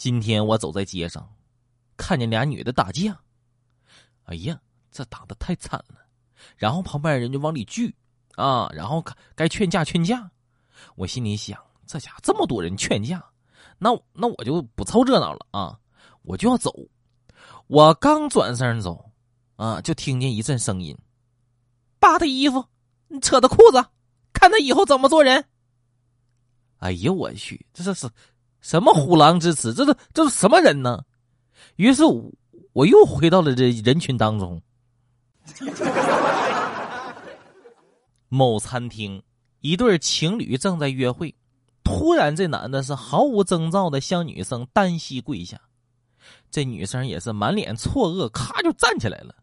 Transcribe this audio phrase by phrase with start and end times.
[0.00, 1.30] 今天我走在街上，
[1.94, 3.20] 看见俩女的打架，
[4.24, 4.58] 哎呀，
[4.90, 5.96] 这打的太惨了。
[6.56, 7.94] 然后旁边人就往里聚，
[8.36, 10.30] 啊，然后该劝架劝架。
[10.94, 13.22] 我心里想，这家这么多人劝架，
[13.76, 15.78] 那那我就不凑热闹了啊，
[16.22, 16.74] 我就要走。
[17.66, 19.12] 我刚转身走，
[19.56, 20.96] 啊，就听见一阵声音
[22.00, 22.64] ：“扒他衣服，
[23.08, 23.84] 你扯他裤子，
[24.32, 25.44] 看他以后怎么做人。”
[26.80, 28.08] 哎呦我去，这是是
[28.60, 29.72] 什么虎狼之词？
[29.72, 31.04] 这都这都什么人呢？
[31.76, 32.02] 于是
[32.72, 34.60] 我又回到了这人群当中。
[38.28, 39.22] 某餐厅，
[39.60, 41.34] 一对情侣正在约会，
[41.82, 45.60] 突然这男的是毫无征兆的向女生单膝跪下，
[46.50, 49.34] 这女生也是满脸错愕，咔就站起来了，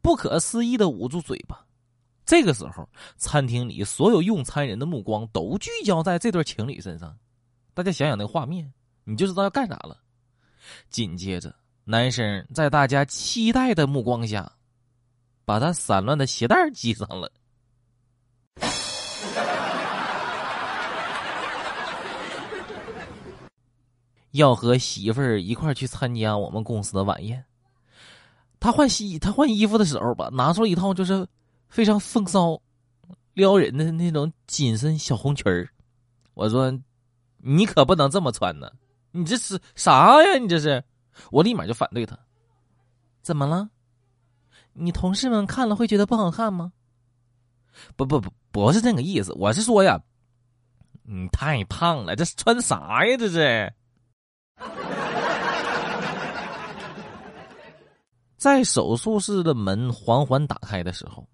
[0.00, 1.66] 不可思议的捂住嘴巴。
[2.24, 7.14] 这个时候，餐厅里所有用餐人的目光都聚焦在这对情侣身上。
[7.80, 8.70] 大家想想那个画面，
[9.04, 9.96] 你就知道要干啥了。
[10.90, 14.52] 紧接着，男生在大家期待的目光下，
[15.46, 17.32] 把他散乱的鞋带系上了。
[24.32, 27.42] 要和媳妇儿一块去参加我们公司的晚宴。
[28.60, 31.26] 他换西，他换衣服的时候吧，拿出了一套就是。
[31.70, 32.60] 非常风骚、
[33.32, 35.70] 撩人的那种紧身小红裙儿，
[36.34, 36.76] 我说
[37.42, 38.70] ：“你可不能这么穿呢！
[39.12, 40.38] 你这是啥呀？
[40.38, 40.82] 你这是！”
[41.30, 42.18] 我立马就反对他。
[43.22, 43.68] 怎么了？
[44.72, 46.72] 你同事们看了会觉得不好看吗？
[47.96, 49.32] 不不不，不是这个意思。
[49.34, 50.00] 我是说呀，
[51.02, 53.16] 你太胖了，这是穿啥呀？
[53.16, 53.72] 这是。
[58.36, 61.26] 在手术室的门缓缓打开的时候。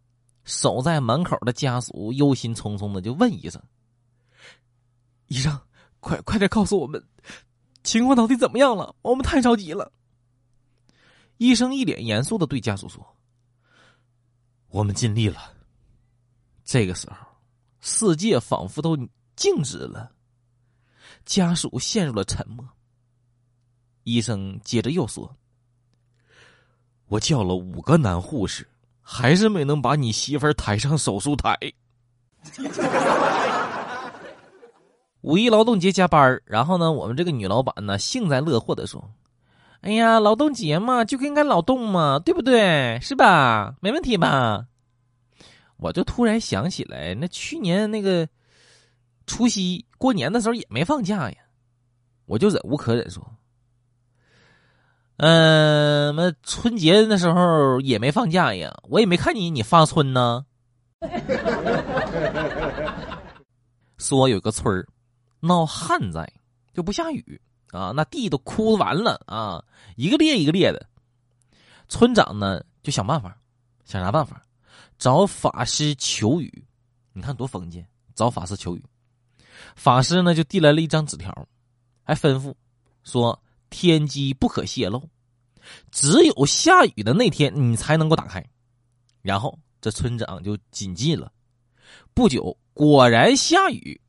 [0.48, 3.60] 守在门口的家属忧心忡忡的就问医生
[5.26, 5.58] ：“医生，
[6.06, 7.02] 快快点告诉我们，
[7.82, 8.94] 情况到底怎么样了？
[9.02, 9.90] 我们太着急了。”
[11.38, 13.04] 医生一脸严肃的对家属说
[14.70, 15.52] ：“我们尽力了。”
[16.64, 17.16] 这个时候，
[17.80, 18.96] 世界仿佛都
[19.34, 20.12] 静止了，
[21.24, 22.64] 家属陷入了沉默。
[24.04, 25.36] 医生接着又说
[27.10, 28.64] ：“我叫了五个男护士。”
[29.08, 31.56] 还是没能把你媳妇儿抬上手术台。
[35.26, 39.10] 五一劳动节加班然后呢，我们这个女老板呢幸灾乐祸的说
[39.82, 43.00] ：“哎呀，劳动节嘛，就应该劳动嘛，对不对？
[43.02, 43.74] 是吧？
[43.80, 44.66] 没问题吧？”
[45.78, 48.28] 我就突然想起来，那去年那个
[49.26, 51.36] 除夕过年的时候也没放假呀，
[52.26, 53.20] 我就忍无可忍说。
[55.16, 60.46] 嗯，那春节那时候也没放假呀，我也没看你你发春呢。
[63.98, 64.86] 说有个村儿
[65.46, 66.30] 闹旱灾，
[66.72, 67.40] 就不下雨
[67.70, 69.64] 啊，那地都枯完了啊，
[69.96, 70.86] 一个裂一个裂的。
[71.88, 73.38] 村长呢就想办法，
[73.84, 74.42] 想啥办法？
[74.98, 76.64] 找法师求雨。
[77.12, 78.84] 你看多封建，找法师求雨。
[79.74, 81.48] 法师呢就递来了一张纸条，
[82.02, 82.54] 还吩咐
[83.04, 83.40] 说。
[83.68, 85.10] 天机不可泄露，
[85.90, 88.42] 只有下雨的那天你才能够打开。
[89.22, 91.32] 然后这村长就谨记了。
[92.14, 94.00] 不久，果然下雨。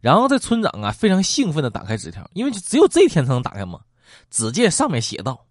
[0.00, 3.80] 然后这村长啊，非常兴奋的打开纸条，因为就只有这天才能打开嘛。
[4.30, 5.46] 只见上面写道：“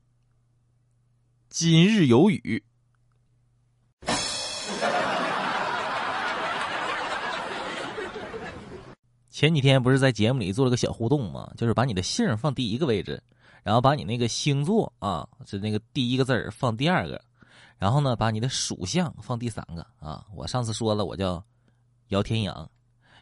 [1.49, 2.63] 今日有雨。”
[9.29, 11.49] 前几天不是在节目里做了个小互动吗？
[11.55, 13.23] 就是把你的姓放第一个位置，
[13.63, 17.21] 然后把你那个星座啊，是那个第一个字儿放第二个，
[17.77, 20.25] 然后呢，把你的属相放第三个啊。
[20.35, 21.41] 我上次说了，我叫
[22.09, 22.69] 姚天阳，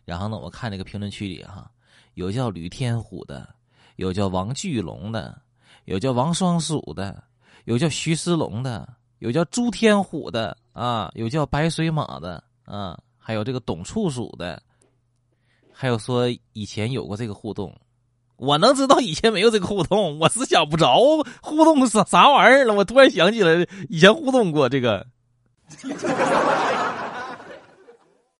[0.07, 1.69] 然后呢，我看这个评论区里哈，
[2.13, 3.53] 有叫吕天虎的，
[3.97, 5.37] 有叫王巨龙的，
[5.83, 7.21] 有叫王双鼠的，
[7.65, 8.87] 有叫徐思龙的，
[9.19, 14.63] 有叫朱天虎的啊，有叫白水马的啊，还有这个董处鼠的。
[15.73, 17.75] 还有说以前有过这个互动，
[18.37, 20.97] 我能知道以前没有这个互动，我是想不着
[21.41, 22.73] 互动啥啥玩意儿了。
[22.73, 25.05] 我突然想起来以前互动过这个。